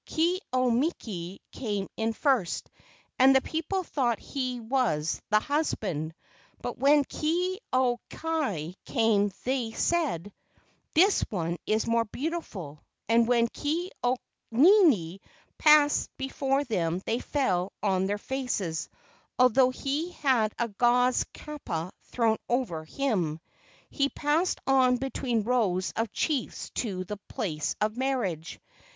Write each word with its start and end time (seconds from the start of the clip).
Ke 0.09 0.39
au 0.51 0.71
miki 0.71 1.39
came 1.51 1.87
in 1.95 2.13
first 2.13 2.71
and 3.19 3.35
the 3.35 3.41
people 3.41 3.83
thought 3.83 4.17
he 4.17 4.59
was 4.59 5.21
the 5.29 5.39
husband, 5.39 6.15
but 6.59 6.79
when 6.79 7.03
Ke 7.03 7.59
au 7.71 7.99
kai 8.09 8.73
came 8.83 9.31
they 9.43 9.69
said, 9.73 10.33
"This 10.95 11.21
one 11.29 11.57
is 11.67 11.85
more 11.85 12.05
beautiful," 12.05 12.81
and 13.07 13.27
when 13.27 13.47
Ke 13.47 13.91
au 14.03 14.17
nini 14.49 15.21
passed 15.59 16.09
before 16.17 16.63
them 16.63 16.97
they 17.05 17.19
fell 17.19 17.71
on 17.83 18.07
their 18.07 18.17
faces, 18.17 18.89
although 19.37 19.69
he 19.69 20.13
had 20.13 20.51
a 20.57 20.67
gauze 20.67 21.25
kapa 21.31 21.91
thrown 22.05 22.37
over 22.49 22.85
him. 22.85 23.39
He 23.91 24.09
passed 24.09 24.57
on 24.65 24.97
between 24.97 25.43
rows 25.43 25.93
of 25.95 26.11
chiefs 26.11 26.71
to 26.71 27.03
the 27.03 27.17
place 27.29 27.75
of 27.79 27.97
marriage. 27.97 28.59